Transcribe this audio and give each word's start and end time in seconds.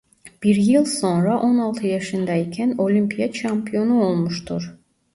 Bir 0.43 0.55
yıl 0.55 0.85
sonra 0.85 1.39
on 1.39 1.57
altı 1.57 1.87
yaşında 1.87 2.35
iken 2.35 2.75
Olimpiyat 2.77 3.35
şampiyonu 3.35 4.03
olmuştur. 4.03 4.75